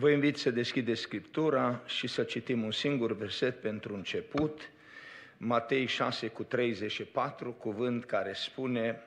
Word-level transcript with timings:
Vă 0.00 0.10
invit 0.10 0.36
să 0.36 0.50
deschideți 0.50 1.00
Scriptura 1.00 1.82
și 1.86 2.06
să 2.06 2.22
citim 2.22 2.62
un 2.62 2.70
singur 2.70 3.16
verset 3.16 3.60
pentru 3.60 3.94
început, 3.94 4.70
Matei 5.36 5.86
6 5.86 6.28
cu 6.28 6.44
34, 6.44 7.52
cuvânt 7.52 8.04
care 8.04 8.32
spune 8.32 9.02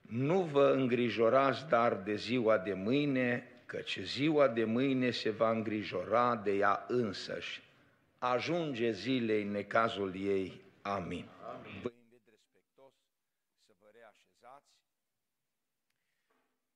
Nu 0.00 0.42
vă 0.42 0.70
îngrijorați 0.70 1.68
dar 1.68 1.94
de 1.96 2.14
ziua 2.14 2.58
de 2.58 2.72
mâine, 2.72 3.62
căci 3.66 3.98
ziua 4.00 4.48
de 4.48 4.64
mâine 4.64 5.10
se 5.10 5.30
va 5.30 5.50
îngrijora 5.50 6.36
de 6.36 6.52
ea 6.52 6.84
însăși. 6.88 7.62
Ajunge 8.18 8.90
zilei 8.90 9.44
necazul 9.44 10.14
ei. 10.14 10.60
Amin. 10.82 11.28
Amin. 11.54 11.80
Vă 11.82 11.90
invit 12.02 12.22
respectos 12.30 12.92
să 13.66 13.72
vă 13.80 13.88
reașezați. 13.92 14.72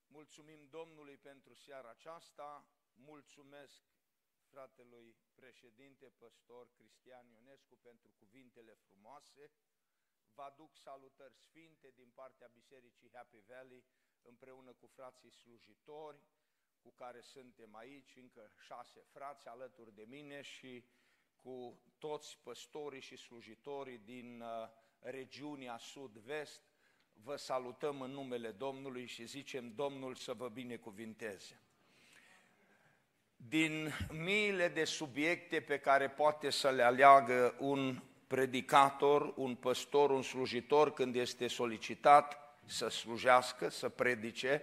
Mulțumim 0.07 0.61
Domnului 0.71 1.19
pentru 1.23 1.55
seara 1.55 1.95
aceasta 1.99 2.65
mulțumesc 2.95 3.83
fratelui 4.53 5.17
președinte, 5.35 6.07
păstor 6.19 6.71
Cristian 6.73 7.27
Ionescu 7.29 7.77
pentru 7.83 8.11
cuvintele 8.19 8.75
frumoase. 8.75 9.51
Vă 10.35 10.43
aduc 10.43 10.77
salutări 10.77 11.37
sfinte 11.37 11.93
din 11.97 12.11
partea 12.15 12.49
Bisericii 12.53 13.11
Happy 13.13 13.41
Valley 13.49 13.85
împreună 14.23 14.73
cu 14.73 14.87
frații 14.87 15.31
slujitori 15.31 16.21
cu 16.81 16.91
care 16.91 17.21
suntem 17.21 17.75
aici, 17.75 18.17
încă 18.17 18.51
șase 18.65 19.01
frați 19.01 19.49
alături 19.49 19.95
de 19.95 20.05
mine 20.09 20.41
și 20.43 20.85
cu 21.37 21.81
toți 21.99 22.39
păstorii 22.43 23.01
și 23.01 23.17
slujitorii 23.17 23.99
din 23.99 24.41
uh, 24.41 24.69
regiunea 24.99 25.77
sud-vest. 25.77 26.63
Vă 27.13 27.37
salutăm 27.37 28.01
în 28.01 28.11
numele 28.11 28.51
Domnului 28.53 29.07
și 29.07 29.25
zicem 29.25 29.75
Domnul 29.75 30.15
să 30.15 30.35
vă 30.35 30.49
binecuvinteze 30.49 31.62
din 33.49 33.93
miile 34.11 34.69
de 34.69 34.85
subiecte 34.85 35.61
pe 35.61 35.79
care 35.79 36.09
poate 36.09 36.51
să 36.51 36.71
le 36.71 36.83
aleagă 36.83 37.55
un 37.59 38.03
predicator, 38.27 39.33
un 39.37 39.55
păstor, 39.55 40.11
un 40.11 40.23
slujitor 40.23 40.93
când 40.93 41.17
este 41.17 41.47
solicitat 41.47 42.57
să 42.65 42.89
slujească, 42.89 43.69
să 43.69 43.89
predice, 43.89 44.63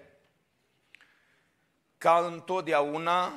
ca 1.97 2.25
întotdeauna 2.25 3.33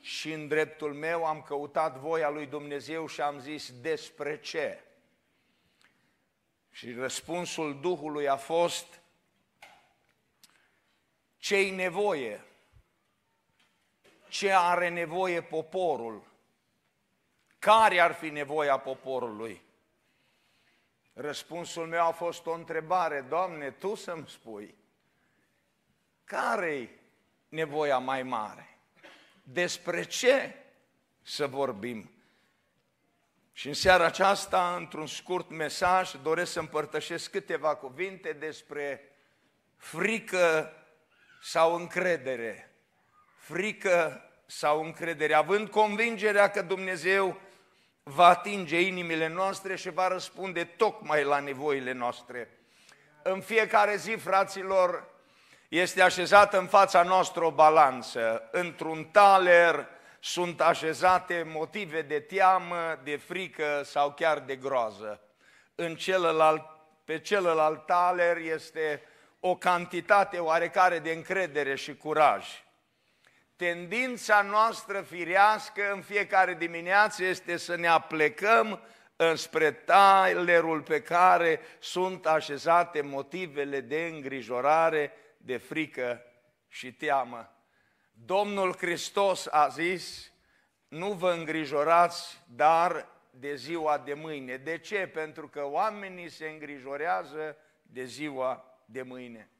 și 0.00 0.32
în 0.32 0.48
dreptul 0.48 0.94
meu 0.94 1.24
am 1.24 1.42
căutat 1.42 1.96
voia 1.96 2.28
lui 2.28 2.46
Dumnezeu 2.46 3.06
și 3.06 3.20
am 3.20 3.40
zis 3.40 3.80
despre 3.80 4.40
ce. 4.40 4.82
Și 6.70 6.92
răspunsul 6.92 7.80
Duhului 7.80 8.28
a 8.28 8.36
fost 8.36 9.00
ce-i 11.36 11.70
nevoie 11.70 12.47
ce 14.28 14.52
are 14.52 14.88
nevoie 14.88 15.42
poporul. 15.42 16.26
Care 17.58 18.00
ar 18.00 18.12
fi 18.12 18.28
nevoia 18.28 18.78
poporului? 18.78 19.62
Răspunsul 21.12 21.86
meu 21.86 22.06
a 22.06 22.10
fost 22.10 22.46
o 22.46 22.52
întrebare, 22.52 23.20
Doamne, 23.20 23.70
Tu 23.70 23.94
să-mi 23.94 24.28
spui, 24.28 24.74
care-i 26.24 26.90
nevoia 27.48 27.98
mai 27.98 28.22
mare? 28.22 28.78
Despre 29.42 30.02
ce 30.02 30.54
să 31.22 31.46
vorbim? 31.46 32.10
Și 33.52 33.68
în 33.68 33.74
seara 33.74 34.04
aceasta, 34.04 34.76
într-un 34.76 35.06
scurt 35.06 35.50
mesaj, 35.50 36.12
doresc 36.22 36.52
să 36.52 36.60
împărtășesc 36.60 37.30
câteva 37.30 37.76
cuvinte 37.76 38.32
despre 38.32 39.12
frică 39.76 40.72
sau 41.42 41.74
încredere 41.74 42.68
frică 43.52 44.22
sau 44.46 44.82
încredere, 44.84 45.34
având 45.34 45.68
convingerea 45.68 46.50
că 46.50 46.62
Dumnezeu 46.62 47.40
va 48.02 48.26
atinge 48.26 48.80
inimile 48.80 49.28
noastre 49.28 49.76
și 49.76 49.90
va 49.90 50.08
răspunde 50.08 50.64
tocmai 50.64 51.24
la 51.24 51.38
nevoile 51.38 51.92
noastre. 51.92 52.50
În 53.22 53.40
fiecare 53.40 53.96
zi, 53.96 54.10
fraților, 54.10 55.08
este 55.68 56.02
așezată 56.02 56.58
în 56.58 56.66
fața 56.66 57.02
noastră 57.02 57.44
o 57.44 57.50
balanță. 57.50 58.48
Într-un 58.52 59.04
taler 59.04 59.88
sunt 60.20 60.60
așezate 60.60 61.42
motive 61.46 62.02
de 62.02 62.20
teamă, 62.20 62.98
de 63.02 63.16
frică 63.16 63.82
sau 63.84 64.12
chiar 64.12 64.38
de 64.38 64.56
groază. 64.56 65.20
În 65.74 65.94
celălalt, 65.96 66.62
pe 67.04 67.18
celălalt 67.18 67.86
taler 67.86 68.36
este 68.36 69.02
o 69.40 69.56
cantitate 69.56 70.38
oarecare 70.38 70.98
de 70.98 71.10
încredere 71.10 71.74
și 71.74 71.96
curaj. 71.96 72.66
Tendința 73.58 74.42
noastră 74.42 75.00
firească 75.00 75.92
în 75.92 76.02
fiecare 76.02 76.54
dimineață 76.54 77.24
este 77.24 77.56
să 77.56 77.76
ne 77.76 77.86
aplecăm 77.86 78.80
înspre 79.16 79.72
talerul 79.72 80.82
pe 80.82 81.02
care 81.02 81.60
sunt 81.78 82.26
așezate 82.26 83.00
motivele 83.00 83.80
de 83.80 84.10
îngrijorare, 84.12 85.12
de 85.36 85.56
frică 85.56 86.22
și 86.68 86.92
teamă. 86.92 87.52
Domnul 88.12 88.76
Hristos 88.76 89.46
a 89.50 89.68
zis, 89.68 90.32
nu 90.88 91.12
vă 91.12 91.32
îngrijorați, 91.32 92.42
dar 92.46 93.08
de 93.30 93.54
ziua 93.54 93.98
de 93.98 94.14
mâine. 94.14 94.56
De 94.56 94.78
ce? 94.78 95.06
Pentru 95.06 95.48
că 95.48 95.64
oamenii 95.64 96.28
se 96.28 96.48
îngrijorează 96.48 97.56
de 97.82 98.04
ziua 98.04 98.80
de 98.84 99.02
mâine 99.02 99.50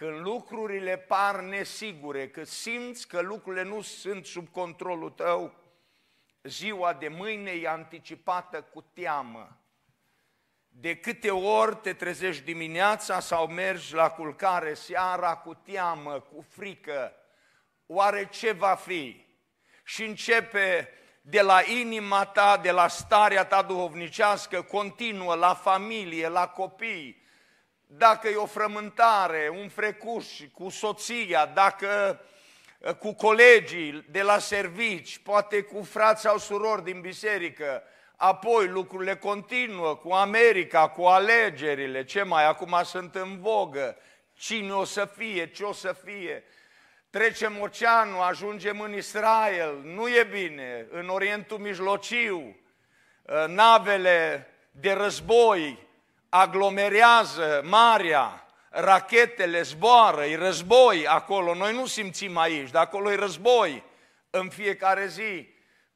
când 0.00 0.20
lucrurile 0.20 0.96
par 0.96 1.40
nesigure, 1.40 2.28
că 2.28 2.44
simți 2.44 3.08
că 3.08 3.20
lucrurile 3.20 3.62
nu 3.62 3.80
sunt 3.80 4.26
sub 4.26 4.48
controlul 4.48 5.10
tău, 5.10 5.54
ziua 6.42 6.92
de 6.92 7.08
mâine 7.08 7.50
e 7.50 7.68
anticipată 7.68 8.62
cu 8.62 8.80
teamă. 8.92 9.60
De 10.68 10.96
câte 10.96 11.30
ori 11.30 11.76
te 11.76 11.92
trezești 11.92 12.44
dimineața 12.44 13.20
sau 13.20 13.46
mergi 13.46 13.94
la 13.94 14.10
culcare 14.10 14.74
seara 14.74 15.36
cu 15.36 15.54
teamă, 15.54 16.20
cu 16.20 16.44
frică, 16.48 17.12
oare 17.86 18.28
ce 18.28 18.52
va 18.52 18.74
fi? 18.74 19.26
Și 19.84 20.04
începe 20.04 20.88
de 21.22 21.40
la 21.40 21.62
inima 21.62 22.24
ta, 22.24 22.56
de 22.56 22.70
la 22.70 22.88
starea 22.88 23.44
ta 23.44 23.62
duhovnicească, 23.62 24.62
continuă 24.62 25.34
la 25.34 25.54
familie, 25.54 26.28
la 26.28 26.48
copii, 26.48 27.22
dacă 27.96 28.28
e 28.28 28.36
o 28.36 28.46
frământare, 28.46 29.52
un 29.60 29.68
frecuș 29.68 30.26
cu 30.52 30.68
soția, 30.68 31.46
dacă 31.46 32.20
uh, 32.78 32.94
cu 32.94 33.14
colegii 33.14 34.04
de 34.10 34.22
la 34.22 34.38
servici, 34.38 35.18
poate 35.18 35.60
cu 35.60 35.82
frați 35.82 36.20
sau 36.20 36.38
surori 36.38 36.84
din 36.84 37.00
biserică, 37.00 37.82
apoi 38.16 38.66
lucrurile 38.66 39.16
continuă 39.16 39.96
cu 39.96 40.12
America, 40.12 40.88
cu 40.88 41.02
alegerile, 41.02 42.04
ce 42.04 42.22
mai 42.22 42.46
acum 42.46 42.80
sunt 42.84 43.14
în 43.14 43.40
vogă, 43.40 43.96
cine 44.34 44.72
o 44.72 44.84
să 44.84 45.04
fie, 45.16 45.50
ce 45.50 45.64
o 45.64 45.72
să 45.72 45.96
fie. 46.04 46.44
Trecem 47.10 47.60
oceanul, 47.60 48.20
ajungem 48.20 48.80
în 48.80 48.94
Israel, 48.94 49.80
nu 49.84 50.08
e 50.08 50.28
bine, 50.30 50.86
în 50.90 51.08
Orientul 51.08 51.58
Mijlociu, 51.58 52.56
uh, 53.22 53.44
navele 53.46 54.46
de 54.70 54.92
război, 54.92 55.88
aglomerează 56.30 57.60
marea, 57.64 58.46
rachetele 58.68 59.62
zboară, 59.62 60.24
e 60.24 60.36
război 60.36 61.06
acolo, 61.06 61.54
noi 61.54 61.74
nu 61.74 61.86
simțim 61.86 62.36
aici, 62.36 62.70
dar 62.70 62.82
acolo 62.82 63.10
e 63.10 63.14
război 63.14 63.82
în 64.30 64.48
fiecare 64.48 65.06
zi. 65.06 65.48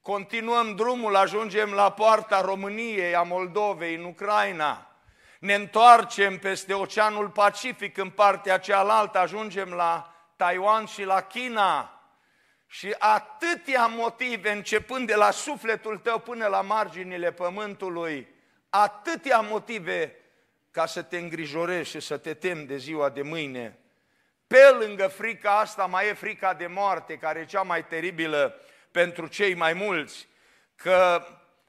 Continuăm 0.03 0.75
drumul, 0.75 1.17
ajungem 1.17 1.73
la 1.73 1.91
poarta 1.91 2.41
României, 2.41 3.15
a 3.15 3.23
Moldovei, 3.23 3.95
în 3.95 4.05
Ucraina. 4.05 4.89
Ne 5.39 5.55
întoarcem 5.55 6.39
peste 6.39 6.75
Oceanul 6.75 7.29
Pacific 7.29 7.97
în 7.97 8.11
partea 8.11 8.59
cealaltă, 8.59 9.19
ajungem 9.19 9.71
la 9.71 10.15
Taiwan 10.37 10.87
și 10.87 11.05
la 11.05 11.21
China. 11.21 12.01
Și 12.67 12.95
atâtea 12.99 13.87
motive, 13.87 14.51
începând 14.51 15.07
de 15.07 15.15
la 15.15 15.31
sufletul 15.31 15.99
tău 15.99 16.19
până 16.19 16.47
la 16.47 16.61
marginile 16.61 17.33
pământului, 17.33 18.29
atâtea 18.71 19.41
motive 19.41 20.17
ca 20.75 20.87
să 20.87 21.03
te 21.03 21.19
îngrijorezi 21.19 21.91
și 21.91 22.01
să 22.01 22.17
te 22.17 22.35
temi 22.35 22.67
de 22.67 22.77
ziua 22.77 23.09
de 23.09 23.23
mâine. 23.23 23.79
Pe 24.47 24.77
lângă 24.81 25.07
frica 25.07 25.59
asta 25.59 25.87
mai 25.87 26.09
e 26.09 26.13
frica 26.13 26.55
de 26.55 26.67
moarte, 26.67 27.17
care 27.17 27.41
e 27.41 27.45
cea 27.45 27.63
mai 27.63 27.87
teribilă 27.87 28.61
pentru 28.91 29.27
cei 29.27 29.55
mai 29.55 29.73
mulți, 29.73 30.29
că 30.77 31.27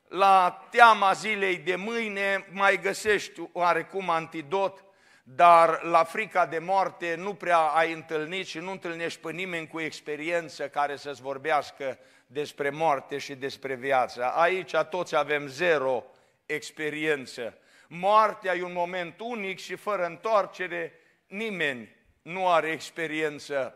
la 0.07 0.67
teama 0.71 1.13
zilei 1.13 1.57
de 1.57 1.75
mâine 1.75 2.47
mai 2.51 2.81
găsești 2.81 3.41
oarecum 3.51 4.09
antidot, 4.09 4.83
dar 5.23 5.83
la 5.83 6.03
frica 6.03 6.45
de 6.45 6.59
moarte 6.59 7.15
nu 7.15 7.33
prea 7.33 7.59
ai 7.59 7.93
întâlnit 7.93 8.47
și 8.47 8.57
nu 8.57 8.71
întâlnești 8.71 9.19
pe 9.19 9.31
nimeni 9.31 9.67
cu 9.67 9.79
experiență 9.79 10.67
care 10.67 10.95
să-ți 10.95 11.21
vorbească 11.21 11.99
despre 12.27 12.69
moarte 12.69 13.17
și 13.17 13.35
despre 13.35 13.75
viață. 13.75 14.23
Aici 14.23 14.75
toți 14.89 15.15
avem 15.15 15.47
zero 15.47 16.03
experiență. 16.45 17.57
Moartea 17.87 18.55
e 18.55 18.63
un 18.63 18.73
moment 18.73 19.19
unic 19.19 19.59
și 19.59 19.75
fără 19.75 20.05
întoarcere 20.05 20.93
nimeni 21.27 21.95
nu 22.21 22.49
are 22.49 22.71
experiență. 22.71 23.75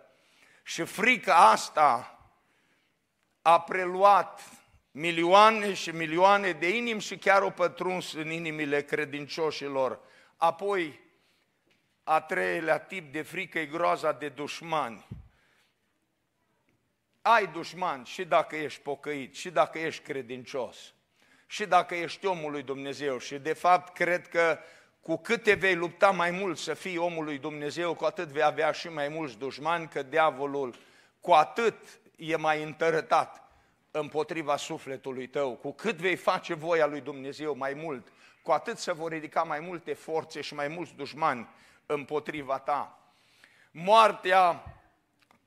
Și 0.63 0.83
frica 0.83 1.35
asta 1.35 2.19
a 3.41 3.61
preluat 3.61 4.41
milioane 4.91 5.73
și 5.73 5.89
milioane 5.89 6.51
de 6.51 6.77
inimi 6.77 7.01
și 7.01 7.17
chiar 7.17 7.41
o 7.41 7.49
pătruns 7.49 8.13
în 8.13 8.31
inimile 8.31 8.83
credincioșilor. 8.83 9.99
Apoi, 10.37 10.99
a 12.03 12.21
treilea 12.21 12.79
tip 12.79 13.11
de 13.11 13.21
frică 13.21 13.59
e 13.59 13.65
groaza 13.65 14.11
de 14.11 14.29
dușmani. 14.29 15.07
Ai 17.21 17.47
dușmani 17.47 18.05
și 18.05 18.25
dacă 18.25 18.55
ești 18.55 18.81
pocăit, 18.81 19.35
și 19.35 19.49
dacă 19.49 19.79
ești 19.79 20.03
credincios, 20.03 20.93
și 21.51 21.65
dacă 21.65 21.95
ești 21.95 22.25
omul 22.25 22.51
lui 22.51 22.63
Dumnezeu. 22.63 23.17
Și 23.17 23.37
de 23.37 23.53
fapt 23.53 23.93
cred 23.93 24.27
că 24.27 24.59
cu 25.01 25.17
cât 25.17 25.43
te 25.43 25.53
vei 25.53 25.75
lupta 25.75 26.11
mai 26.11 26.31
mult 26.31 26.57
să 26.57 26.73
fii 26.73 26.97
omul 26.97 27.23
lui 27.23 27.37
Dumnezeu, 27.37 27.93
cu 27.93 28.05
atât 28.05 28.27
vei 28.27 28.43
avea 28.43 28.71
și 28.71 28.87
mai 28.87 29.07
mulți 29.07 29.37
dușmani, 29.37 29.87
că 29.87 30.03
diavolul 30.03 30.75
cu 31.21 31.31
atât 31.31 31.75
e 32.15 32.35
mai 32.35 32.63
întărătat 32.63 33.43
împotriva 33.91 34.57
sufletului 34.57 35.27
tău. 35.27 35.55
Cu 35.55 35.71
cât 35.73 35.95
vei 35.95 36.15
face 36.15 36.53
voia 36.53 36.85
lui 36.85 37.01
Dumnezeu 37.01 37.55
mai 37.55 37.73
mult, 37.73 38.07
cu 38.41 38.51
atât 38.51 38.77
se 38.77 38.91
vor 38.91 39.11
ridica 39.11 39.43
mai 39.43 39.59
multe 39.59 39.93
forțe 39.93 40.41
și 40.41 40.53
mai 40.53 40.67
mulți 40.67 40.95
dușmani 40.95 41.49
împotriva 41.85 42.59
ta. 42.59 42.99
Moartea 43.71 44.63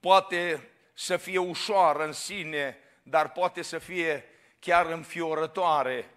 poate 0.01 0.69
să 0.95 1.17
fie 1.17 1.39
ușoară 1.39 2.05
în 2.05 2.13
sine, 2.13 2.77
dar 3.03 3.33
poate 3.33 3.63
să 3.63 3.79
fie 3.79 4.25
chiar 4.63 4.87
înfiorătoare. 4.87 6.11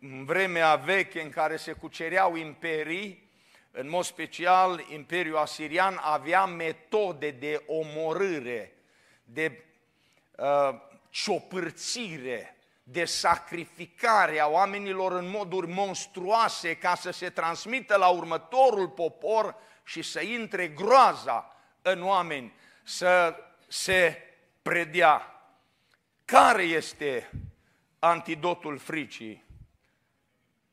În 0.00 0.24
vremea 0.24 0.74
veche 0.74 1.20
în 1.20 1.30
care 1.30 1.56
se 1.56 1.72
cucereau 1.72 2.36
imperii, 2.36 3.30
în 3.70 3.88
mod 3.88 4.04
special 4.04 4.84
Imperiul 4.92 5.36
Asirian 5.36 5.98
avea 6.02 6.44
metode 6.44 7.30
de 7.30 7.62
omorâre, 7.66 8.72
de 9.24 9.64
uh, 10.36 10.74
ciopârțire, 11.10 12.56
de 12.82 13.04
sacrificare 13.04 14.40
a 14.40 14.46
oamenilor 14.46 15.12
în 15.12 15.28
moduri 15.30 15.68
monstruoase 15.68 16.76
ca 16.76 16.94
să 16.94 17.10
se 17.10 17.30
transmită 17.30 17.96
la 17.96 18.08
următorul 18.08 18.88
popor 18.88 19.54
și 19.84 20.02
să 20.02 20.20
intre 20.20 20.68
groaza 20.68 21.56
în 21.82 22.02
oameni, 22.02 22.52
să 22.82 23.34
se 23.68 24.22
predea. 24.62 25.32
Care 26.24 26.62
este 26.62 27.30
antidotul 27.98 28.78
fricii 28.78 29.44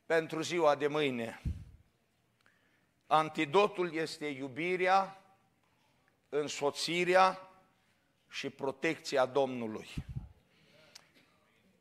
pentru 0.06 0.40
ziua 0.40 0.74
de 0.74 0.86
mâine? 0.86 1.42
Antidotul 3.06 3.94
este 3.94 4.26
iubirea, 4.26 5.22
însoțirea 6.28 7.40
și 8.28 8.50
protecția 8.50 9.26
Domnului. 9.26 9.88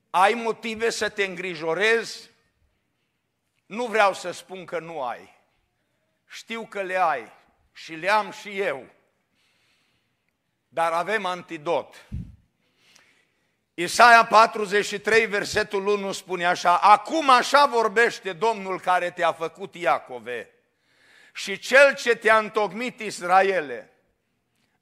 Ai 0.09 0.33
motive 0.33 0.89
să 0.89 1.09
te 1.09 1.23
îngrijorezi? 1.23 2.29
Nu 3.65 3.85
vreau 3.85 4.13
să 4.13 4.31
spun 4.31 4.65
că 4.65 4.79
nu 4.79 5.01
ai. 5.01 5.33
Știu 6.27 6.65
că 6.65 6.81
le 6.81 6.95
ai 6.95 7.31
și 7.71 7.93
le 7.93 8.09
am 8.09 8.31
și 8.31 8.59
eu. 8.59 8.85
Dar 10.67 10.91
avem 10.91 11.25
antidot. 11.25 12.07
Isaia 13.77 14.25
43, 14.25 15.25
versetul 15.25 15.87
1 15.87 16.11
spune 16.11 16.45
așa, 16.45 16.77
Acum 16.77 17.29
așa 17.29 17.65
vorbește 17.65 18.33
Domnul 18.33 18.79
care 18.79 19.11
te-a 19.11 19.31
făcut 19.31 19.75
Iacove 19.75 20.49
și 21.33 21.59
Cel 21.59 21.95
ce 21.95 22.15
te-a 22.15 22.37
întocmit 22.37 22.99
Israele. 22.99 23.89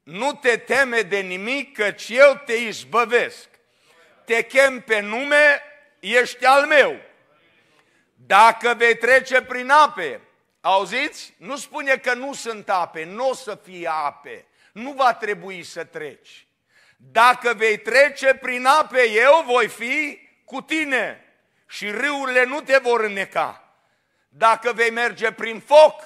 Nu 0.04 0.34
te 0.34 0.58
teme 0.58 1.02
de 1.02 1.20
nimic, 1.20 1.78
căci 1.78 2.10
eu 2.10 2.42
te 2.46 2.54
izbăvesc. 2.54 3.50
Te 4.26 4.44
chem 4.44 4.82
pe 4.82 5.00
nume, 5.00 5.62
ești 6.00 6.46
al 6.46 6.66
meu. 6.66 7.00
Dacă 8.14 8.74
vei 8.78 8.98
trece 8.98 9.42
prin 9.42 9.70
ape, 9.70 10.22
auziți? 10.62 11.34
Nu 11.38 11.58
spune 11.58 11.98
că 11.98 12.14
nu 12.14 12.34
sunt 12.34 12.70
ape, 12.70 13.04
nu 13.04 13.30
o 13.30 13.34
să 13.34 13.60
fie 13.64 13.90
ape. 13.92 14.46
Nu 14.74 14.92
va 14.92 15.14
trebui 15.14 15.64
să 15.64 15.84
treci. 15.84 16.48
Dacă 17.12 17.54
vei 17.58 17.78
trece 17.78 18.34
prin 18.34 18.66
ape, 18.66 19.10
eu 19.10 19.44
voi 19.46 19.68
fi 19.68 20.20
cu 20.46 20.62
tine 20.62 21.24
și 21.68 21.92
râurile 21.92 22.46
nu 22.46 22.62
te 22.62 22.78
vor 22.78 23.04
înneca. 23.04 23.76
Dacă 24.30 24.72
vei 24.74 24.90
merge 24.90 25.32
prin 25.32 25.60
foc, 25.60 26.02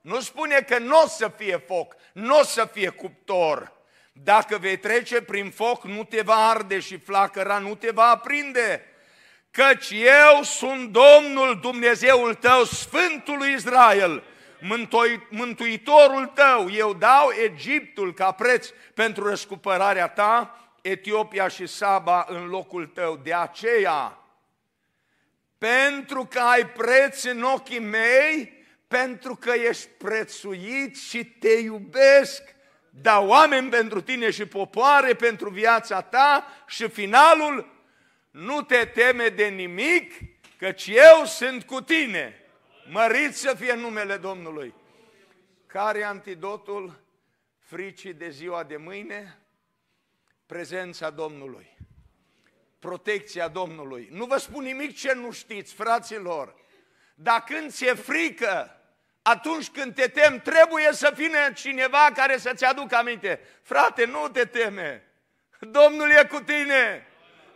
nu 0.00 0.20
spune 0.20 0.60
că 0.60 0.78
nu 0.78 1.02
o 1.02 1.06
să 1.06 1.32
fie 1.36 1.62
foc, 1.66 1.96
nu 2.12 2.38
o 2.38 2.42
să 2.42 2.68
fie 2.72 2.88
cuptor. 2.88 3.72
Dacă 4.12 4.58
vei 4.58 4.78
trece 4.78 5.22
prin 5.22 5.50
foc, 5.50 5.84
nu 5.84 6.04
te 6.04 6.20
va 6.20 6.48
arde 6.48 6.80
și 6.80 6.98
flacăra 6.98 7.58
nu 7.58 7.74
te 7.74 7.90
va 7.90 8.04
aprinde. 8.04 8.84
Căci 9.50 9.90
eu 9.90 10.42
sunt 10.42 10.90
Domnul 10.90 11.58
Dumnezeul 11.60 12.34
tău, 12.34 12.64
Sfântul 12.64 13.46
Israel, 13.46 14.24
Mântuitorul 15.30 16.26
tău. 16.26 16.70
Eu 16.70 16.94
dau 16.94 17.30
Egiptul 17.44 18.14
ca 18.14 18.32
preț 18.32 18.68
pentru 18.94 19.28
răscumpărarea 19.28 20.08
ta, 20.08 20.58
Etiopia 20.82 21.48
și 21.48 21.66
Saba 21.66 22.26
în 22.28 22.46
locul 22.46 22.86
tău. 22.86 23.16
De 23.16 23.34
aceea, 23.34 24.18
pentru 25.58 26.24
că 26.24 26.38
ai 26.38 26.66
preț 26.66 27.22
în 27.22 27.42
ochii 27.42 27.78
mei, 27.78 28.56
pentru 28.88 29.34
că 29.34 29.52
ești 29.68 29.88
prețuit 29.88 30.96
și 30.96 31.24
te 31.24 31.52
iubesc, 31.52 32.42
da 32.90 33.20
oameni 33.20 33.68
pentru 33.68 34.00
tine 34.00 34.30
și 34.30 34.46
popoare 34.46 35.14
pentru 35.14 35.50
viața 35.50 36.00
ta 36.00 36.46
și 36.66 36.88
finalul, 36.88 37.76
nu 38.30 38.62
te 38.62 38.84
teme 38.84 39.28
de 39.28 39.46
nimic, 39.46 40.12
căci 40.58 40.86
eu 40.86 41.24
sunt 41.24 41.64
cu 41.64 41.80
tine. 41.80 42.47
Mărit 42.90 43.36
să 43.36 43.54
fie 43.54 43.74
numele 43.74 44.16
Domnului. 44.16 44.74
Care 45.66 46.02
antidotul 46.02 47.00
fricii 47.58 48.12
de 48.12 48.28
ziua 48.28 48.62
de 48.62 48.76
mâine? 48.76 49.38
Prezența 50.46 51.10
Domnului. 51.10 51.76
Protecția 52.78 53.48
Domnului. 53.48 54.08
Nu 54.12 54.24
vă 54.24 54.36
spun 54.36 54.62
nimic 54.64 54.96
ce 54.96 55.12
nu 55.12 55.30
știți, 55.30 55.74
fraților. 55.74 56.54
Dar 57.14 57.44
când 57.44 57.70
ți-e 57.70 57.94
frică, 57.94 58.80
atunci 59.22 59.70
când 59.70 59.94
te 59.94 60.08
tem, 60.08 60.40
trebuie 60.40 60.92
să 60.92 61.12
vină 61.14 61.52
cineva 61.52 62.10
care 62.14 62.36
să-ți 62.36 62.64
aducă 62.64 62.96
aminte. 62.96 63.40
Frate, 63.62 64.04
nu 64.04 64.28
te 64.28 64.44
teme. 64.44 65.12
Domnul 65.60 66.10
e 66.10 66.26
cu 66.30 66.40
tine. 66.40 67.06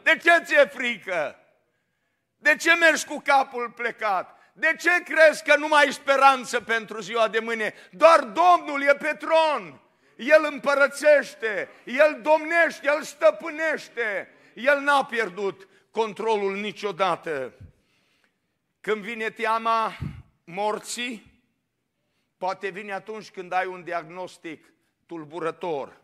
De 0.03 0.17
ce 0.23 0.43
ți-e 0.45 0.65
frică? 0.65 1.39
De 2.37 2.57
ce 2.57 2.75
mergi 2.75 3.05
cu 3.05 3.21
capul 3.25 3.71
plecat? 3.71 4.42
De 4.53 4.77
ce 4.79 5.03
crezi 5.03 5.45
că 5.45 5.57
nu 5.57 5.69
mai 5.69 5.85
ai 5.85 5.93
speranță 5.93 6.61
pentru 6.61 7.01
ziua 7.01 7.29
de 7.29 7.39
mâine? 7.39 7.75
Doar 7.91 8.21
Domnul 8.21 8.83
e 8.83 8.95
pe 8.95 9.17
tron. 9.19 9.81
El 10.17 10.49
împărățește, 10.51 11.69
El 11.85 12.21
domnește, 12.23 12.87
El 12.87 13.03
stăpânește. 13.03 14.29
El 14.55 14.81
n-a 14.81 15.05
pierdut 15.05 15.69
controlul 15.91 16.57
niciodată. 16.57 17.53
Când 18.81 19.03
vine 19.03 19.31
teama 19.31 19.97
morții, 20.45 21.33
Poate 22.43 22.69
vine 22.69 22.93
atunci 22.93 23.31
când 23.31 23.53
ai 23.53 23.67
un 23.67 23.85
diagnostic 23.85 24.73
tulburător. 25.07 26.01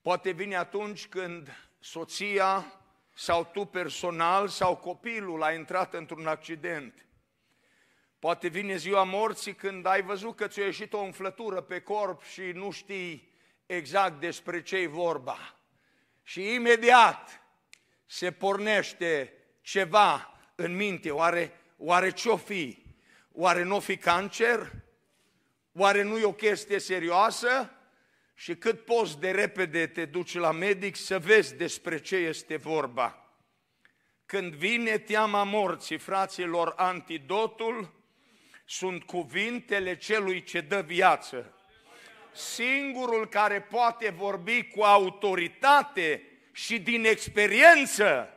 Poate 0.00 0.30
vine 0.30 0.56
atunci 0.56 1.06
când 1.06 1.70
soția 1.78 2.79
sau 3.20 3.44
tu 3.52 3.64
personal 3.64 4.48
sau 4.48 4.76
copilul 4.76 5.42
a 5.42 5.52
intrat 5.52 5.94
într-un 5.94 6.26
accident. 6.26 7.06
Poate 8.18 8.48
vine 8.48 8.76
ziua 8.76 9.02
morții 9.02 9.54
când 9.54 9.86
ai 9.86 10.02
văzut 10.02 10.36
că 10.36 10.46
ți-a 10.46 10.64
ieșit 10.64 10.92
o 10.92 10.98
umflătură 10.98 11.60
pe 11.60 11.80
corp 11.80 12.22
și 12.22 12.40
nu 12.40 12.70
știi 12.70 13.32
exact 13.66 14.20
despre 14.20 14.62
ce 14.62 14.76
e 14.76 14.86
vorba. 14.86 15.56
Și 16.22 16.54
imediat 16.54 17.42
se 18.06 18.32
pornește 18.32 19.32
ceva 19.60 20.38
în 20.54 20.76
minte. 20.76 21.10
Oare, 21.10 21.52
oare 21.76 22.10
ce-o 22.10 22.36
fi? 22.36 22.84
Oare 23.32 23.62
nu 23.62 23.80
fi 23.80 23.96
cancer? 23.96 24.72
Oare 25.72 26.02
nu 26.02 26.18
e 26.18 26.24
o 26.24 26.32
chestie 26.32 26.78
serioasă? 26.78 27.70
Și 28.40 28.54
cât 28.54 28.84
poți 28.84 29.18
de 29.18 29.30
repede 29.30 29.86
te 29.86 30.04
duci 30.04 30.34
la 30.34 30.52
medic 30.52 30.96
să 30.96 31.18
vezi 31.18 31.54
despre 31.54 31.98
ce 31.98 32.16
este 32.16 32.56
vorba. 32.56 33.34
Când 34.26 34.54
vine 34.54 34.98
teama 34.98 35.44
morții, 35.44 35.98
fraților, 35.98 36.72
antidotul 36.76 37.92
sunt 38.64 39.02
cuvintele 39.02 39.96
celui 39.96 40.42
ce 40.42 40.60
dă 40.60 40.80
viață. 40.80 41.54
Singurul 42.32 43.28
care 43.28 43.60
poate 43.60 44.10
vorbi 44.10 44.64
cu 44.64 44.82
autoritate 44.82 46.22
și 46.52 46.78
din 46.78 47.04
experiență 47.04 48.28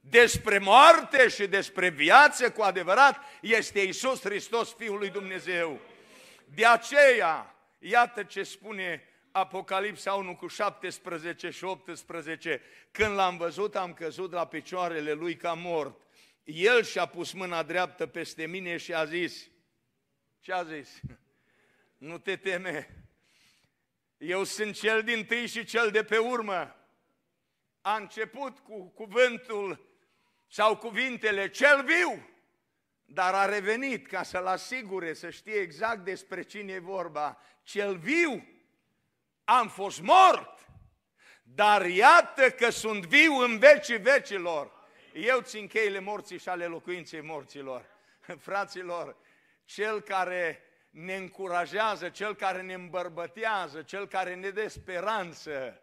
despre 0.00 0.58
moarte 0.58 1.28
și 1.28 1.46
despre 1.46 1.88
viață 1.88 2.50
cu 2.50 2.62
adevărat 2.62 3.18
este 3.40 3.80
Isus 3.80 4.20
Hristos, 4.20 4.74
Fiul 4.74 4.98
lui 4.98 5.10
Dumnezeu. 5.10 5.80
De 6.44 6.66
aceea, 6.66 7.54
iată 7.78 8.22
ce 8.22 8.42
spune 8.42 9.06
Apocalipsa 9.32 10.12
1 10.12 10.36
cu 10.36 10.46
17 10.46 11.50
și 11.50 11.64
18, 11.64 12.62
când 12.90 13.14
l-am 13.14 13.36
văzut, 13.36 13.76
am 13.76 13.94
căzut 13.94 14.32
la 14.32 14.46
picioarele 14.46 15.12
lui 15.12 15.36
ca 15.36 15.52
mort. 15.52 16.00
El 16.44 16.82
și-a 16.82 17.06
pus 17.06 17.32
mâna 17.32 17.62
dreaptă 17.62 18.06
peste 18.06 18.46
mine 18.46 18.76
și 18.76 18.94
a 18.94 19.04
zis, 19.04 19.50
ce 20.40 20.52
a 20.52 20.62
zis? 20.62 21.00
Nu 21.98 22.18
te 22.18 22.36
teme, 22.36 23.04
eu 24.16 24.44
sunt 24.44 24.74
cel 24.74 25.02
din 25.02 25.24
tâi 25.24 25.46
și 25.46 25.64
cel 25.64 25.90
de 25.90 26.04
pe 26.04 26.18
urmă. 26.18 26.76
A 27.80 27.96
început 27.96 28.58
cu 28.58 28.88
cuvântul 28.88 29.86
sau 30.48 30.76
cuvintele 30.76 31.48
cel 31.50 31.84
viu, 31.84 32.28
dar 33.04 33.34
a 33.34 33.44
revenit 33.44 34.06
ca 34.06 34.22
să-l 34.22 34.46
asigure, 34.46 35.12
să 35.12 35.30
știe 35.30 35.54
exact 35.54 36.04
despre 36.04 36.42
cine 36.42 36.72
e 36.72 36.78
vorba. 36.78 37.40
Cel 37.62 37.96
viu, 37.96 38.51
am 39.44 39.68
fost 39.68 40.00
mort, 40.00 40.66
dar 41.42 41.86
iată 41.86 42.50
că 42.50 42.70
sunt 42.70 43.06
viu 43.06 43.34
în 43.34 43.58
vecii 43.58 43.98
vecilor. 43.98 44.70
Eu 45.12 45.40
țin 45.40 45.66
cheile 45.66 45.98
morții 45.98 46.38
și 46.38 46.48
ale 46.48 46.66
locuinței 46.66 47.20
morților. 47.20 47.84
Fraților, 48.46 49.16
cel 49.64 50.00
care 50.00 50.62
ne 50.90 51.16
încurajează, 51.16 52.08
cel 52.08 52.34
care 52.34 52.62
ne 52.62 52.74
îmbărbătează, 52.74 53.82
cel 53.82 54.06
care 54.06 54.34
ne 54.34 54.50
dă 54.50 54.68
speranță, 54.68 55.82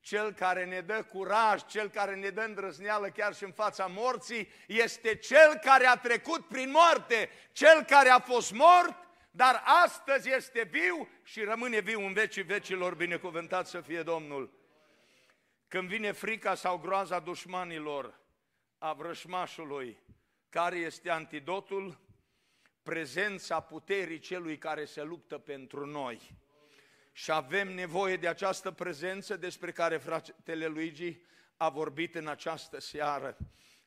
cel 0.00 0.32
care 0.32 0.64
ne 0.64 0.80
dă 0.80 1.02
curaj, 1.02 1.64
cel 1.64 1.88
care 1.88 2.14
ne 2.14 2.28
dă 2.28 2.40
îndrăzneală 2.40 3.08
chiar 3.08 3.34
și 3.34 3.44
în 3.44 3.52
fața 3.52 3.86
morții, 3.86 4.48
este 4.66 5.14
cel 5.14 5.58
care 5.62 5.86
a 5.86 5.96
trecut 5.96 6.46
prin 6.46 6.70
moarte, 6.70 7.30
cel 7.52 7.82
care 7.82 8.08
a 8.08 8.18
fost 8.18 8.52
mort, 8.52 9.05
dar 9.36 9.62
astăzi 9.84 10.30
este 10.30 10.62
viu 10.62 11.08
și 11.22 11.40
rămâne 11.40 11.80
viu 11.80 12.06
în 12.06 12.12
vecii 12.12 12.42
vecilor, 12.42 12.94
binecuvântat 12.94 13.66
să 13.66 13.80
fie 13.80 14.02
Domnul. 14.02 14.52
Când 15.68 15.88
vine 15.88 16.12
frica 16.12 16.54
sau 16.54 16.78
groaza 16.78 17.18
dușmanilor, 17.18 18.20
a 18.78 18.92
vrășmașului, 18.92 19.98
care 20.48 20.76
este 20.76 21.10
antidotul? 21.10 22.00
Prezența 22.82 23.60
puterii 23.60 24.18
celui 24.18 24.58
care 24.58 24.84
se 24.84 25.02
luptă 25.02 25.38
pentru 25.38 25.86
noi 25.86 26.36
și 27.12 27.32
avem 27.32 27.74
nevoie 27.74 28.16
de 28.16 28.28
această 28.28 28.70
prezență 28.70 29.36
despre 29.36 29.72
care 29.72 29.96
fratele 29.96 30.66
Luigi 30.66 31.20
a 31.56 31.68
vorbit 31.68 32.14
în 32.14 32.26
această 32.26 32.80
seară. 32.80 33.36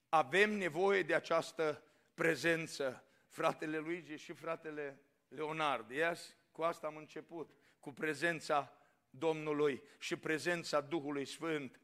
Avem 0.09 0.57
nevoie 0.57 1.03
de 1.03 1.13
această 1.13 1.83
prezență, 2.13 3.03
fratele 3.27 3.77
Luigi 3.77 4.15
și 4.15 4.33
fratele 4.33 4.99
Leonard. 5.29 5.89
Yes? 5.91 6.35
Cu 6.51 6.61
asta 6.61 6.87
am 6.87 6.95
început, 6.95 7.51
cu 7.79 7.91
prezența 7.91 8.73
Domnului 9.09 9.83
și 9.99 10.15
prezența 10.15 10.81
Duhului 10.81 11.25
Sfânt. 11.25 11.79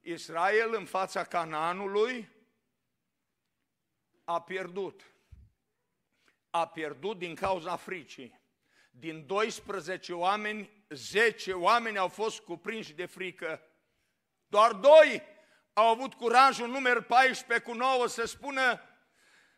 Israel 0.00 0.74
în 0.74 0.84
fața 0.84 1.24
Canaanului 1.24 2.28
a 4.24 4.42
pierdut. 4.42 5.02
A 6.50 6.66
pierdut 6.68 7.18
din 7.18 7.34
cauza 7.34 7.76
fricii 7.76 8.44
din 8.98 9.26
12 9.26 10.14
oameni, 10.14 10.84
10 10.88 11.52
oameni 11.52 11.98
au 11.98 12.08
fost 12.08 12.40
cuprinși 12.40 12.92
de 12.92 13.06
frică. 13.06 13.62
Doar 14.46 14.72
doi 14.72 15.22
au 15.72 15.86
avut 15.86 16.14
curajul, 16.14 16.68
număr 16.68 17.02
14 17.02 17.66
cu 17.66 17.74
9, 17.74 18.06
să 18.06 18.24
spună 18.24 18.80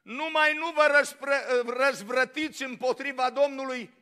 numai 0.08 0.54
nu 0.54 0.70
vă 0.70 1.06
răzvrătiți 1.66 2.62
împotriva 2.62 3.30
Domnului 3.30 3.94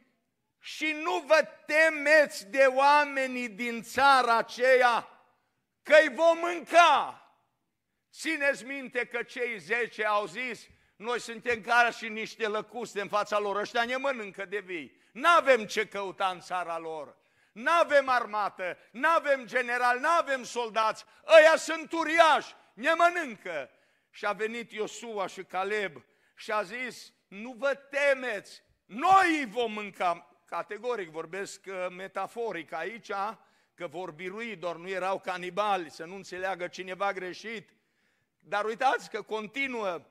și 0.60 0.96
nu 1.02 1.24
vă 1.26 1.48
temeți 1.66 2.46
de 2.46 2.64
oamenii 2.64 3.48
din 3.48 3.82
țara 3.82 4.36
aceea 4.36 5.08
că-i 5.82 6.12
vom 6.14 6.38
mânca. 6.38 7.20
Țineți 8.12 8.64
minte 8.64 9.04
că 9.06 9.22
cei 9.22 9.58
zece 9.58 10.04
au 10.04 10.26
zis, 10.26 10.66
noi 10.96 11.20
suntem 11.20 11.60
ca 11.60 11.90
și 11.90 12.08
niște 12.08 12.48
lăcuste 12.48 13.00
în 13.00 13.08
fața 13.08 13.38
lor, 13.38 13.56
ăștia 13.56 13.84
ne 13.84 13.96
mănâncă 13.96 14.44
de 14.44 14.58
vii. 14.58 15.00
N-avem 15.12 15.64
ce 15.64 15.86
căuta 15.86 16.28
în 16.28 16.40
țara 16.40 16.78
lor. 16.78 17.16
N-avem 17.52 18.08
armată, 18.08 18.78
n-avem 18.90 19.46
general, 19.46 19.98
n-avem 19.98 20.44
soldați. 20.44 21.04
Ăia 21.38 21.56
sunt 21.56 21.92
uriași, 21.92 22.54
ne 22.74 22.92
mănâncă. 22.92 23.70
Și 24.16 24.26
a 24.26 24.32
venit 24.32 24.72
Iosua 24.72 25.26
și 25.26 25.44
Caleb 25.44 26.04
și 26.36 26.50
a 26.50 26.62
zis, 26.62 27.12
nu 27.28 27.54
vă 27.58 27.74
temeți, 27.74 28.62
noi 28.84 29.38
îi 29.38 29.46
vom 29.46 29.72
mânca. 29.72 30.30
Categoric 30.44 31.10
vorbesc 31.10 31.60
uh, 31.66 31.86
metaforic 31.90 32.72
aici, 32.72 33.10
că 33.74 33.86
vor 33.86 34.10
birui, 34.10 34.56
doar 34.56 34.76
nu 34.76 34.88
erau 34.88 35.20
canibali, 35.20 35.90
să 35.90 36.04
nu 36.04 36.14
înțeleagă 36.14 36.66
cineva 36.66 37.12
greșit. 37.12 37.70
Dar 38.38 38.64
uitați 38.64 39.10
că 39.10 39.22
continuă, 39.22 40.06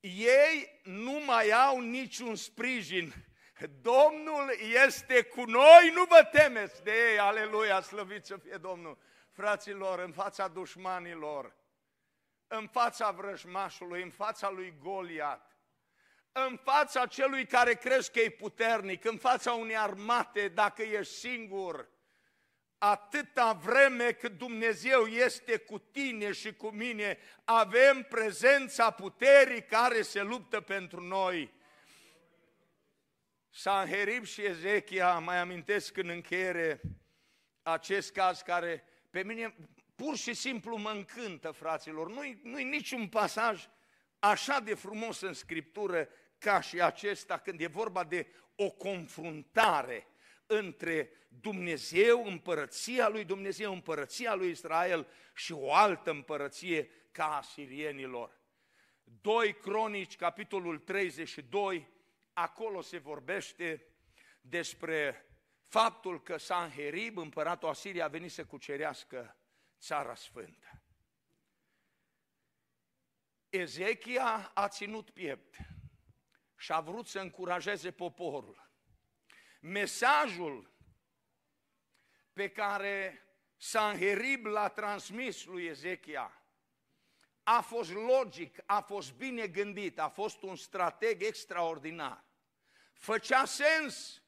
ei 0.00 0.80
nu 0.82 1.20
mai 1.26 1.50
au 1.50 1.80
niciun 1.80 2.36
sprijin 2.36 3.14
Domnul 3.80 4.54
este 4.86 5.22
cu 5.22 5.44
noi, 5.44 5.92
nu 5.94 6.04
vă 6.04 6.28
temeți 6.32 6.82
de 6.82 6.92
ei, 7.10 7.18
aleluia, 7.18 7.80
slăvit 7.80 8.24
să 8.24 8.36
fie 8.36 8.56
Domnul. 8.56 8.98
Fraților, 9.30 9.98
în 9.98 10.12
fața 10.12 10.48
dușmanilor, 10.48 11.54
în 12.56 12.66
fața 12.66 13.10
vrăjmașului, 13.10 14.02
în 14.02 14.10
fața 14.10 14.50
lui 14.50 14.74
Goliat, 14.82 15.56
în 16.32 16.56
fața 16.56 17.06
celui 17.06 17.46
care 17.46 17.74
crezi 17.74 18.10
că 18.10 18.20
e 18.20 18.30
puternic, 18.30 19.04
în 19.04 19.18
fața 19.18 19.52
unei 19.52 19.76
armate, 19.76 20.48
dacă 20.48 20.82
ești 20.82 21.14
singur, 21.14 21.88
atâta 22.78 23.52
vreme 23.52 24.12
cât 24.12 24.38
Dumnezeu 24.38 25.06
este 25.06 25.56
cu 25.56 25.78
tine 25.78 26.32
și 26.32 26.54
cu 26.54 26.68
mine, 26.68 27.18
avem 27.44 28.02
prezența 28.02 28.90
puterii 28.90 29.62
care 29.62 30.02
se 30.02 30.22
luptă 30.22 30.60
pentru 30.60 31.00
noi. 31.00 31.52
Sanherib 33.50 34.24
și 34.24 34.44
Ezechia, 34.44 35.18
mai 35.18 35.38
amintesc 35.38 35.96
în 35.96 36.08
încheiere 36.08 36.80
acest 37.62 38.12
caz 38.12 38.40
care 38.40 38.84
pe 39.10 39.22
mine 39.22 39.54
pur 39.94 40.16
și 40.16 40.34
simplu 40.34 40.76
mă 40.76 40.90
încântă, 40.90 41.50
fraților. 41.50 42.10
Nu-i, 42.10 42.40
nu-i 42.42 42.64
niciun 42.64 43.08
pasaj 43.08 43.68
așa 44.18 44.60
de 44.60 44.74
frumos 44.74 45.20
în 45.20 45.32
Scriptură 45.32 46.08
ca 46.38 46.60
și 46.60 46.80
acesta, 46.80 47.38
când 47.38 47.60
e 47.60 47.66
vorba 47.66 48.04
de 48.04 48.26
o 48.56 48.70
confruntare 48.70 50.06
între 50.46 51.10
Dumnezeu, 51.28 52.26
împărăția 52.26 53.08
lui 53.08 53.24
Dumnezeu, 53.24 53.72
împărăția 53.72 54.34
lui 54.34 54.50
Israel 54.50 55.06
și 55.34 55.52
o 55.52 55.74
altă 55.74 56.10
împărăție 56.10 56.90
ca 57.10 57.36
a 57.36 57.42
sirienilor. 57.42 58.40
2 59.20 59.54
Cronici, 59.54 60.16
capitolul 60.16 60.78
32, 60.78 61.88
acolo 62.32 62.80
se 62.80 62.98
vorbește 62.98 63.86
despre 64.40 65.26
faptul 65.62 66.22
că 66.22 66.36
Sanherib, 66.36 67.18
împăratul 67.18 67.68
Asiriei, 67.68 68.02
a 68.02 68.08
venit 68.08 68.30
să 68.30 68.44
cucerească 68.44 69.36
țara 69.84 70.14
sfântă. 70.14 70.82
Ezechia 73.48 74.50
a 74.54 74.68
ținut 74.68 75.10
piept 75.10 75.56
și 76.56 76.72
a 76.72 76.80
vrut 76.80 77.06
să 77.06 77.20
încurajeze 77.20 77.90
poporul. 77.90 78.70
Mesajul 79.60 80.72
pe 82.32 82.50
care 82.50 83.22
Sanherib 83.56 84.44
l-a 84.44 84.68
transmis 84.68 85.44
lui 85.44 85.64
Ezechia 85.64 86.38
a 87.42 87.60
fost 87.60 87.92
logic, 87.92 88.58
a 88.66 88.80
fost 88.80 89.12
bine 89.12 89.46
gândit, 89.46 89.98
a 89.98 90.08
fost 90.08 90.42
un 90.42 90.56
strateg 90.56 91.22
extraordinar. 91.22 92.24
Făcea 92.92 93.44
sens 93.44 94.22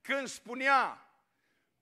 când 0.00 0.28
spunea, 0.28 1.06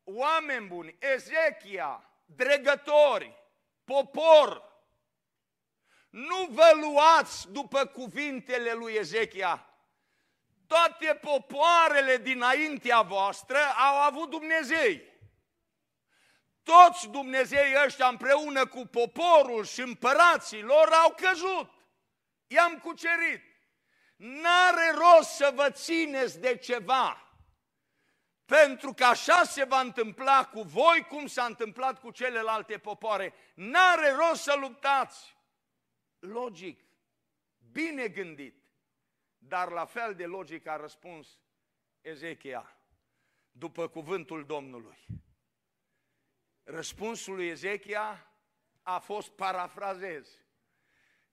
oameni 0.04 0.66
buni, 0.66 0.96
Ezechia, 0.98 2.09
dregători, 2.36 3.36
popor, 3.84 4.68
nu 6.10 6.46
vă 6.50 6.70
luați 6.80 7.50
după 7.50 7.86
cuvintele 7.86 8.72
lui 8.72 8.92
Ezechia. 8.92 9.64
Toate 10.66 11.18
popoarele 11.20 12.16
dinaintea 12.16 13.02
voastră 13.02 13.58
au 13.58 13.96
avut 13.96 14.30
Dumnezei 14.30 15.10
toți 16.70 17.08
Dumnezei 17.08 17.74
ăștia 17.84 18.06
împreună 18.06 18.66
cu 18.66 18.86
poporul 18.86 19.64
și 19.64 19.80
împărații 19.80 20.62
lor 20.62 20.88
au 20.92 21.14
căzut. 21.16 21.70
I-am 22.46 22.78
cucerit. 22.78 23.42
N-are 24.16 24.94
rost 24.94 25.30
să 25.30 25.52
vă 25.54 25.70
țineți 25.70 26.40
de 26.40 26.56
ceva. 26.56 27.29
Pentru 28.50 28.92
că 28.92 29.04
așa 29.04 29.42
se 29.42 29.64
va 29.64 29.80
întâmpla 29.80 30.44
cu 30.52 30.62
voi 30.62 31.06
cum 31.08 31.26
s-a 31.26 31.44
întâmplat 31.44 32.00
cu 32.00 32.10
celelalte 32.10 32.78
popoare. 32.78 33.34
N-are 33.54 34.10
rost 34.10 34.42
să 34.42 34.56
luptați. 34.60 35.36
Logic, 36.18 36.84
bine 37.72 38.08
gândit, 38.08 38.64
dar 39.38 39.70
la 39.70 39.84
fel 39.84 40.14
de 40.14 40.26
logic 40.26 40.66
a 40.66 40.76
răspuns 40.76 41.38
Ezechia. 42.00 42.76
după 43.50 43.88
cuvântul 43.88 44.46
Domnului. 44.46 45.06
Răspunsul 46.62 47.34
lui 47.34 47.48
Ezechia 47.48 48.32
a 48.82 48.98
fost 48.98 49.30
parafrazez. 49.30 50.28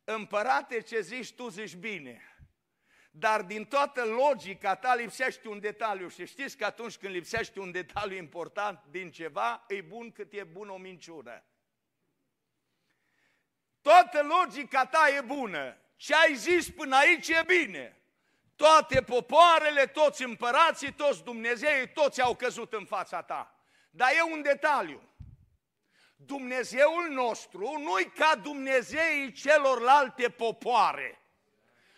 Împărate 0.04 0.82
ce 0.82 1.02
zici 1.02 1.34
tu 1.34 1.48
zici 1.48 1.76
bine, 1.76 2.37
dar 3.20 3.42
din 3.42 3.66
toată 3.66 4.06
logica 4.06 4.76
ta 4.76 4.96
lipsește 4.96 5.48
un 5.48 5.60
detaliu 5.60 6.08
și 6.08 6.26
știți 6.26 6.58
că 6.58 6.66
atunci 6.66 6.98
când 6.98 7.14
lipsește 7.14 7.60
un 7.60 7.72
detaliu 7.72 8.18
important 8.18 8.84
din 8.90 9.12
ceva, 9.12 9.66
e 9.68 9.82
bun 9.82 10.12
cât 10.12 10.34
e 10.34 10.44
bun 10.44 10.70
o 10.70 10.78
minciună. 10.78 11.44
Toată 13.82 14.22
logica 14.24 14.86
ta 14.86 15.10
e 15.18 15.22
bună. 15.22 15.78
Ce 15.96 16.16
ai 16.16 16.36
zis 16.36 16.70
până 16.70 16.96
aici 16.96 17.28
e 17.28 17.44
bine. 17.46 18.02
Toate 18.56 19.02
popoarele, 19.02 19.86
toți 19.86 20.24
împărații, 20.24 20.94
toți 20.94 21.24
Dumnezeii, 21.24 21.92
toți 21.92 22.22
au 22.22 22.36
căzut 22.36 22.74
în 22.74 22.86
fața 22.86 23.22
ta. 23.22 23.56
Dar 23.90 24.10
e 24.18 24.22
un 24.22 24.42
detaliu. 24.42 25.02
Dumnezeul 26.16 27.08
nostru 27.10 27.78
nu-i 27.80 28.06
ca 28.06 28.36
Dumnezeii 28.36 29.32
celorlalte 29.32 30.30
popoare. 30.30 31.22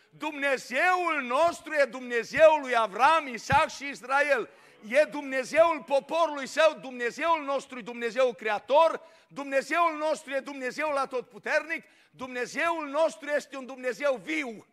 Dumnezeul 0.09 1.21
nostru 1.21 1.73
e 1.73 1.85
Dumnezeul 1.85 2.61
lui 2.61 2.75
Avram, 2.75 3.27
Isaac 3.27 3.69
și 3.69 3.87
Israel. 3.87 4.49
E 4.87 5.03
Dumnezeul 5.03 5.83
poporului 5.85 6.47
său, 6.47 6.77
Dumnezeul 6.81 7.43
nostru 7.43 7.77
e 7.77 7.81
Dumnezeul 7.81 8.33
creator, 8.33 9.01
Dumnezeul 9.27 9.97
nostru 9.97 10.33
e 10.33 10.39
Dumnezeul 10.39 10.97
atotputernic, 10.97 11.83
Dumnezeul 12.11 12.87
nostru 12.89 13.29
este 13.29 13.57
un 13.57 13.65
Dumnezeu 13.65 14.19
viu. 14.23 14.65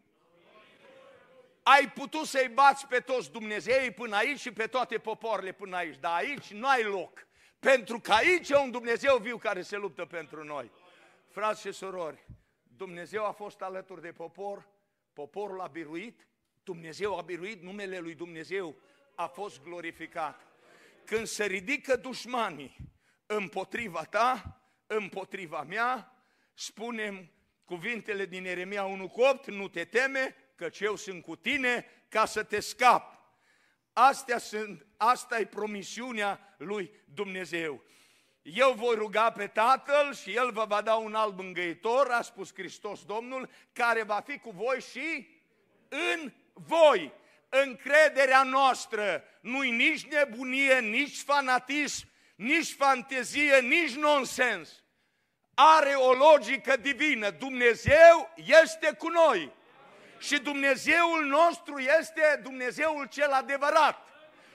Ai 1.62 1.90
putut 1.90 2.26
să-i 2.26 2.48
bați 2.48 2.86
pe 2.86 3.00
toți 3.00 3.30
Dumnezeii 3.30 3.90
până 3.90 4.16
aici 4.16 4.40
și 4.40 4.52
pe 4.52 4.66
toate 4.66 4.98
popoarele 4.98 5.52
până 5.52 5.76
aici, 5.76 5.96
dar 6.00 6.14
aici 6.14 6.52
nu 6.52 6.68
ai 6.68 6.82
loc. 6.82 7.26
Pentru 7.58 8.00
că 8.00 8.12
aici 8.12 8.48
e 8.48 8.56
un 8.56 8.70
Dumnezeu 8.70 9.16
viu 9.16 9.36
care 9.36 9.62
se 9.62 9.76
luptă 9.76 10.04
pentru 10.04 10.44
noi. 10.44 10.70
Frați 11.30 11.60
și 11.60 11.72
surori, 11.72 12.24
Dumnezeu 12.76 13.24
a 13.24 13.30
fost 13.30 13.62
alături 13.62 14.00
de 14.00 14.12
popor, 14.12 14.66
poporul 15.16 15.60
a 15.60 15.66
biruit, 15.66 16.26
Dumnezeu 16.62 17.18
a 17.18 17.22
biruit, 17.22 17.62
numele 17.62 17.98
lui 17.98 18.14
Dumnezeu 18.14 18.76
a 19.14 19.26
fost 19.26 19.62
glorificat. 19.62 20.46
Când 21.04 21.26
se 21.26 21.44
ridică 21.44 21.96
dușmanii 21.96 22.76
împotriva 23.26 24.04
ta, 24.04 24.60
împotriva 24.86 25.62
mea, 25.62 26.12
spunem 26.54 27.30
cuvintele 27.64 28.26
din 28.26 28.46
Eremia 28.46 28.84
1 28.84 29.08
cu 29.08 29.20
8, 29.20 29.50
nu 29.50 29.68
te 29.68 29.84
teme, 29.84 30.34
căci 30.54 30.80
eu 30.80 30.96
sunt 30.96 31.22
cu 31.22 31.36
tine 31.36 31.84
ca 32.08 32.24
să 32.24 32.42
te 32.42 32.60
scap. 32.60 33.18
Astea 33.92 34.38
sunt, 34.38 34.86
asta 34.96 35.38
e 35.38 35.46
promisiunea 35.46 36.54
lui 36.58 36.90
Dumnezeu. 37.14 37.82
Eu 38.54 38.72
voi 38.72 38.94
ruga 38.94 39.30
pe 39.30 39.46
Tatăl 39.46 40.14
și 40.14 40.34
El 40.34 40.50
vă 40.50 40.64
va 40.68 40.80
da 40.80 40.94
un 40.94 41.14
alt 41.14 41.36
mângâietor, 41.36 42.10
a 42.10 42.22
spus 42.22 42.54
Hristos 42.54 43.04
Domnul, 43.04 43.48
care 43.72 44.02
va 44.02 44.22
fi 44.26 44.38
cu 44.38 44.50
voi 44.50 44.80
și 44.90 45.28
în 45.88 46.32
voi. 46.52 47.12
Încrederea 47.48 48.42
noastră 48.42 49.24
nu-i 49.40 49.70
nici 49.70 50.06
nebunie, 50.06 50.80
nici 50.80 51.20
fanatism, 51.20 52.08
nici 52.36 52.72
fantezie, 52.72 53.60
nici 53.60 53.94
nonsens. 53.94 54.82
Are 55.54 55.94
o 55.94 56.12
logică 56.12 56.76
divină. 56.76 57.30
Dumnezeu 57.30 58.34
este 58.34 58.92
cu 58.98 59.08
noi. 59.08 59.52
Și 60.18 60.38
Dumnezeul 60.38 61.24
nostru 61.24 61.78
este 61.78 62.40
Dumnezeul 62.42 63.06
cel 63.06 63.30
adevărat. 63.30 64.08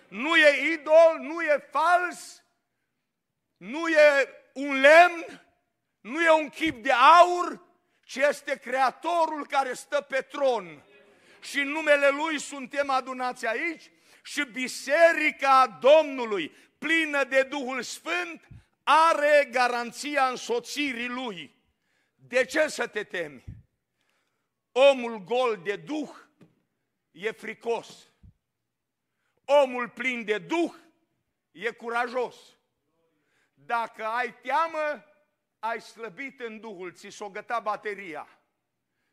Nu 0.08 0.36
e 0.36 0.74
idol, 0.74 1.18
nu 1.20 1.42
e 1.42 1.70
fals, 1.72 2.41
nu 3.62 3.88
e 3.88 4.30
un 4.54 4.80
lemn, 4.80 5.42
nu 6.02 6.24
e 6.24 6.30
un 6.30 6.50
chip 6.50 6.84
de 6.84 6.92
aur, 6.92 7.66
ci 8.04 8.16
este 8.16 8.58
Creatorul 8.58 9.48
care 9.48 9.74
stă 9.74 10.02
pe 10.02 10.22
tron. 10.22 10.84
Și 11.42 11.60
în 11.60 11.68
numele 11.68 12.10
Lui 12.10 12.40
suntem 12.40 12.90
adunați 12.90 13.46
aici 13.46 13.92
și 14.24 14.44
Biserica 14.44 15.80
Domnului, 15.82 16.52
plină 16.78 17.24
de 17.24 17.44
Duhul 17.44 17.82
Sfânt, 17.82 18.48
are 18.84 19.50
garanția 19.52 20.28
însoțirii 20.28 21.08
Lui. 21.08 21.56
De 22.16 22.46
ce 22.46 22.68
să 22.68 22.88
te 22.88 23.04
temi? 23.04 23.44
Omul 24.72 25.24
gol 25.24 25.60
de 25.64 25.76
Duh 25.76 26.10
e 27.12 27.32
fricos. 27.32 28.08
Omul 29.46 29.90
plin 29.90 30.24
de 30.24 30.38
Duh 30.38 30.74
e 31.52 31.72
curajos. 31.72 32.36
Dacă 33.66 34.06
ai 34.06 34.34
teamă, 34.34 35.06
ai 35.60 35.82
slăbit 35.82 36.40
în 36.40 36.60
Duhul, 36.60 36.92
ți 36.94 37.08
s-o 37.10 37.30
găta 37.30 37.60
bateria. 37.60 38.28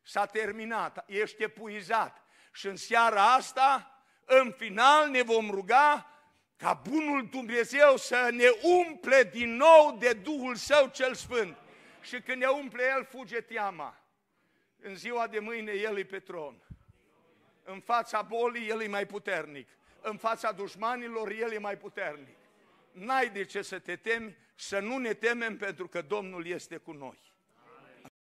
S-a 0.01 0.25
terminat, 0.25 1.03
ești 1.07 1.43
epuizat. 1.43 2.23
Și 2.53 2.67
în 2.67 2.75
seara 2.75 3.33
asta, 3.33 3.91
în 4.25 4.51
final, 4.51 5.09
ne 5.09 5.21
vom 5.21 5.49
ruga 5.49 6.09
ca 6.55 6.73
bunul 6.73 7.27
Dumnezeu 7.27 7.97
să 7.97 8.29
ne 8.31 8.47
umple 8.61 9.23
din 9.23 9.55
nou 9.55 9.97
de 9.99 10.13
Duhul 10.13 10.55
Său 10.55 10.87
cel 10.87 11.13
Sfânt. 11.13 11.57
Și 12.01 12.21
când 12.21 12.41
ne 12.41 12.47
umple 12.47 12.83
El, 12.95 13.05
fuge 13.05 13.41
teama. 13.41 13.97
În 14.79 14.95
ziua 14.95 15.27
de 15.27 15.39
mâine 15.39 15.71
El 15.71 15.97
e 15.97 16.03
pe 16.03 16.19
tron. 16.19 16.63
În 17.63 17.79
fața 17.79 18.21
bolii 18.21 18.69
El 18.69 18.81
e 18.81 18.87
mai 18.87 19.05
puternic. 19.05 19.67
În 20.01 20.17
fața 20.17 20.51
dușmanilor 20.51 21.31
El 21.31 21.51
e 21.51 21.57
mai 21.57 21.77
puternic. 21.77 22.37
N-ai 22.91 23.29
de 23.29 23.45
ce 23.45 23.61
să 23.61 23.79
te 23.79 23.95
temi, 23.95 24.37
să 24.55 24.79
nu 24.79 24.97
ne 24.97 25.13
temem 25.13 25.57
pentru 25.57 25.87
că 25.87 26.01
Domnul 26.01 26.45
este 26.45 26.77
cu 26.77 26.91
noi. 26.91 27.28